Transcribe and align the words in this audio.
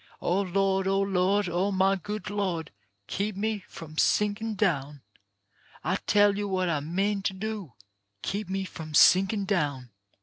O 0.19 0.41
Lord, 0.41 0.87
O 0.87 1.05
my 1.05 1.11
Lord, 1.43 1.75
my 1.75 1.95
good 1.95 2.31
Lord, 2.31 2.71
Keep 3.05 3.35
me 3.35 3.63
frBm 3.71 3.99
sinkin' 3.99 4.55
down. 4.55 5.03
I 5.83 5.97
tell 6.07 6.35
yo' 6.39 6.47
what 6.47 6.69
I 6.69 6.79
mean 6.79 7.21
to 7.21 7.33
do. 7.35 7.73
Keep 8.23 8.49
me 8.49 8.65
from 8.65 8.95
sinkin' 8.95 9.45
down. 9.45 9.91